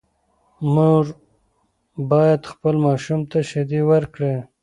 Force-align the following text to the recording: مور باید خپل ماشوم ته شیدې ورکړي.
مور 0.73 1.05
باید 2.09 2.41
خپل 2.51 2.75
ماشوم 2.85 3.21
ته 3.31 3.39
شیدې 3.49 3.81
ورکړي. 3.91 4.35